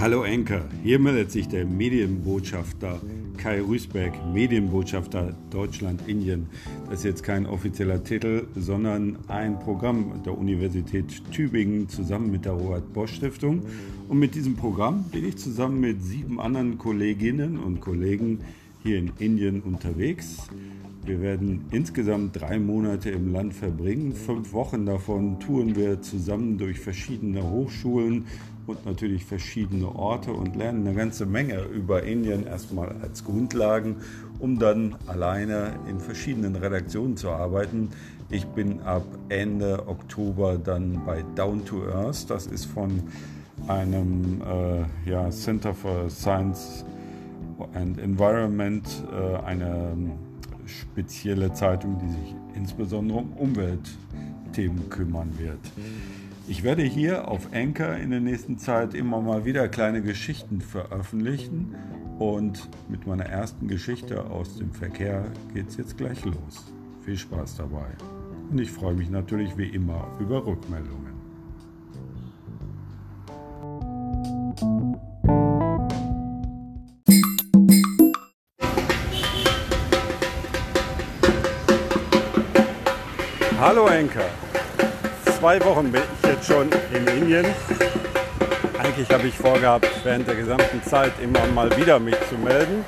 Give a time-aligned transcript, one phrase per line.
[0.00, 3.00] Hallo Enker, hier meldet sich der Medienbotschafter
[3.36, 6.46] Kai Rüßberg, Medienbotschafter Deutschland-Indien.
[6.88, 12.52] Das ist jetzt kein offizieller Titel, sondern ein Programm der Universität Tübingen zusammen mit der
[12.52, 13.62] Robert Bosch Stiftung.
[14.08, 18.38] Und mit diesem Programm bin ich zusammen mit sieben anderen Kolleginnen und Kollegen
[18.84, 20.46] hier in Indien unterwegs.
[21.04, 24.12] Wir werden insgesamt drei Monate im Land verbringen.
[24.12, 28.26] Fünf Wochen davon touren wir zusammen durch verschiedene Hochschulen
[28.66, 33.96] und natürlich verschiedene Orte und lernen eine ganze Menge über Indien erstmal als Grundlagen,
[34.38, 37.88] um dann alleine in verschiedenen Redaktionen zu arbeiten.
[38.30, 42.28] Ich bin ab Ende Oktober dann bei Down to Earth.
[42.28, 43.02] Das ist von
[43.66, 46.84] einem äh, ja, Center for Science
[47.74, 49.96] and Environment, äh, eine
[50.68, 55.60] spezielle Zeitung, die sich insbesondere um Umweltthemen kümmern wird.
[56.46, 61.74] Ich werde hier auf Anchor in der nächsten Zeit immer mal wieder kleine Geschichten veröffentlichen
[62.18, 66.72] und mit meiner ersten Geschichte aus dem Verkehr geht es jetzt gleich los.
[67.04, 67.86] Viel Spaß dabei.
[68.50, 71.17] Und ich freue mich natürlich wie immer über Rückmeldungen.
[83.60, 84.24] Hallo Enker.
[85.36, 87.44] Zwei Wochen bin ich jetzt schon in Indien.
[88.78, 92.84] Eigentlich habe ich vorgehabt, während der gesamten Zeit immer mal wieder mich zu melden.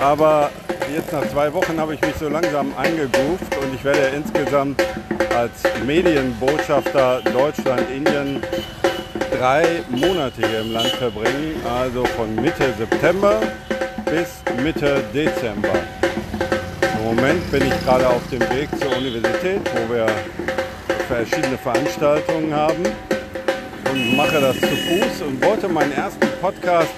[0.00, 0.50] Aber
[0.94, 4.82] jetzt nach zwei Wochen habe ich mich so langsam eingegroovt und ich werde insgesamt
[5.36, 8.42] als Medienbotschafter Deutschland-Indien
[9.38, 13.40] drei Monate hier im Land verbringen, also von Mitte September
[14.06, 15.74] bis Mitte Dezember.
[17.06, 20.06] Moment bin ich gerade auf dem Weg zur Universität, wo wir
[21.06, 22.82] verschiedene Veranstaltungen haben
[23.92, 26.90] und mache das zu Fuß und wollte meinen ersten Podcast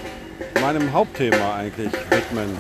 [0.63, 2.57] meinem Hauptthema eigentlich widmen.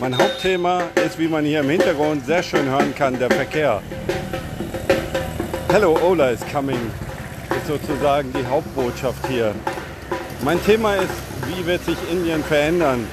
[0.00, 3.80] Mein Hauptthema ist, wie man hier im Hintergrund sehr schön hören kann, der Verkehr.
[5.70, 6.90] Hello, Ola is coming,
[7.56, 9.54] ist sozusagen die Hauptbotschaft hier.
[10.42, 11.14] Mein Thema ist,
[11.46, 13.06] wie wird sich Indien verändern?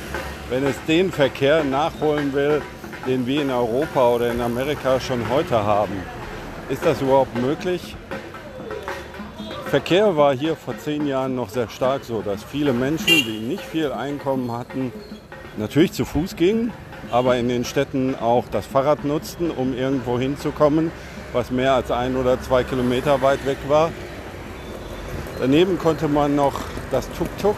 [0.51, 2.61] Wenn es den Verkehr nachholen will,
[3.07, 6.03] den wir in Europa oder in Amerika schon heute haben.
[6.67, 7.95] Ist das überhaupt möglich?
[9.67, 13.63] Verkehr war hier vor zehn Jahren noch sehr stark so, dass viele Menschen, die nicht
[13.63, 14.91] viel Einkommen hatten,
[15.55, 16.73] natürlich zu Fuß gingen,
[17.11, 20.91] aber in den Städten auch das Fahrrad nutzten, um irgendwo hinzukommen,
[21.31, 23.89] was mehr als ein oder zwei Kilometer weit weg war.
[25.39, 26.59] Daneben konnte man noch
[26.91, 27.55] das Tuk-Tuk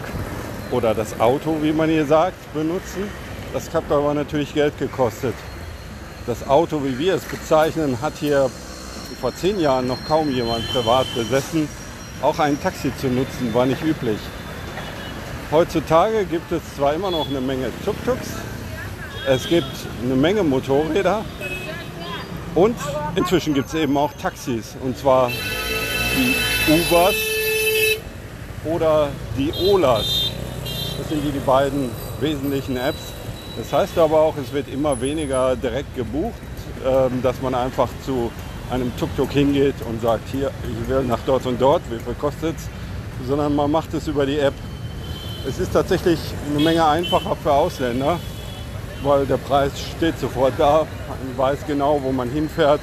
[0.74, 3.10] oder das Auto, wie man hier sagt, benutzen.
[3.54, 5.36] Das hat aber natürlich Geld gekostet.
[6.26, 8.50] Das Auto, wie wir es bezeichnen, hat hier
[9.22, 11.70] vor zehn Jahren noch kaum jemand privat besessen.
[12.22, 14.18] Auch ein Taxi zu nutzen war nicht üblich.
[15.52, 18.30] Heutzutage gibt es zwar immer noch eine Menge Tuk-Tuks,
[19.28, 19.68] es gibt
[20.04, 21.24] eine Menge Motorräder
[22.56, 22.76] und
[23.16, 24.76] inzwischen gibt es eben auch Taxis.
[24.84, 25.30] Und zwar
[26.18, 27.16] die Ubers
[28.66, 30.23] oder die Olas.
[30.98, 31.90] Das sind die, beiden
[32.20, 33.14] wesentlichen Apps.
[33.58, 36.34] Das heißt aber auch, es wird immer weniger direkt gebucht,
[36.86, 38.32] ähm, dass man einfach zu
[38.70, 42.56] einem Tuk-Tuk hingeht und sagt, hier, ich will nach dort und dort, wie viel kostet
[42.56, 44.54] es, sondern man macht es über die App.
[45.48, 48.20] Es ist tatsächlich eine Menge einfacher für Ausländer,
[49.04, 52.80] weil der Preis steht sofort da, man weiß genau, wo man hinfährt,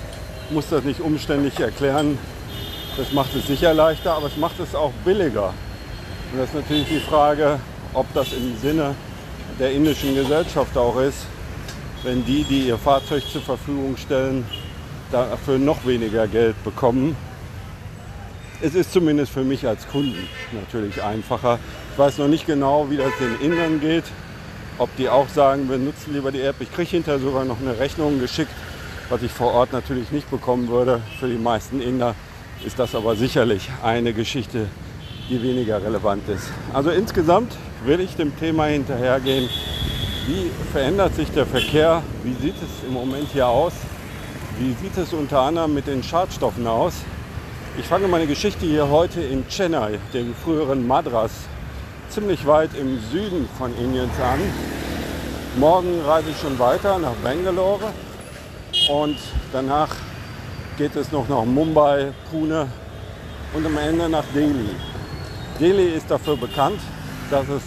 [0.50, 2.18] muss das nicht umständlich erklären.
[2.96, 5.54] Das macht es sicher leichter, aber es macht es auch billiger.
[6.32, 7.58] Und das ist natürlich die Frage,
[7.94, 8.94] ob das im Sinne
[9.58, 11.26] der indischen Gesellschaft auch ist,
[12.02, 14.46] wenn die, die ihr Fahrzeug zur Verfügung stellen,
[15.10, 17.16] dafür noch weniger Geld bekommen.
[18.62, 21.58] Es ist zumindest für mich als Kunden natürlich einfacher.
[21.92, 24.04] Ich weiß noch nicht genau, wie das den Indern geht,
[24.78, 26.56] ob die auch sagen, wir nutzen lieber die App.
[26.60, 28.52] Ich kriege hinterher sogar noch eine Rechnung geschickt,
[29.08, 31.00] was ich vor Ort natürlich nicht bekommen würde.
[31.18, 32.14] Für die meisten Inder
[32.64, 34.68] ist das aber sicherlich eine Geschichte,
[35.30, 36.50] die weniger relevant ist.
[36.72, 39.48] Also insgesamt will ich dem Thema hinterhergehen.
[40.26, 42.02] Wie verändert sich der Verkehr?
[42.24, 43.72] Wie sieht es im Moment hier aus?
[44.58, 46.94] Wie sieht es unter anderem mit den Schadstoffen aus?
[47.78, 51.30] Ich fange meine Geschichte hier heute in Chennai, dem früheren Madras,
[52.08, 54.40] ziemlich weit im Süden von Indiens an.
[55.56, 57.92] Morgen reise ich schon weiter nach Bangalore
[58.90, 59.16] und
[59.52, 59.88] danach
[60.76, 62.66] geht es noch nach Mumbai, Pune
[63.54, 64.70] und am Ende nach Delhi.
[65.60, 66.80] Delhi ist dafür bekannt,
[67.30, 67.62] dass es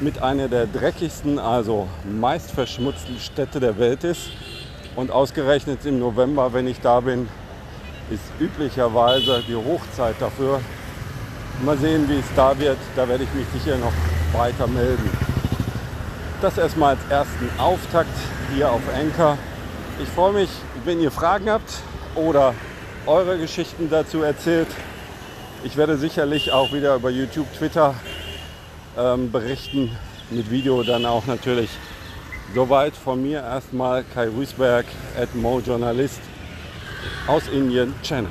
[0.00, 4.30] mit einer der dreckigsten, also meist verschmutzten Städte der Welt ist.
[4.96, 7.28] Und ausgerechnet im November, wenn ich da bin,
[8.10, 10.60] ist üblicherweise die Hochzeit dafür,
[11.64, 12.78] Mal sehen, wie es da wird.
[12.94, 13.92] Da werde ich mich sicher noch
[14.32, 15.10] weiter melden.
[16.40, 18.16] Das erstmal als ersten Auftakt
[18.54, 19.36] hier auf Anchor.
[20.00, 20.50] Ich freue mich,
[20.84, 21.72] wenn ihr Fragen habt
[22.14, 22.54] oder
[23.06, 24.68] eure Geschichten dazu erzählt.
[25.64, 27.94] Ich werde sicherlich auch wieder über YouTube, Twitter
[28.96, 29.90] ähm, berichten,
[30.30, 31.70] mit Video dann auch natürlich.
[32.54, 34.86] Soweit von mir erstmal Kai Rüßberg,
[35.34, 36.20] Mo Journalist
[37.26, 38.30] aus Indien, China.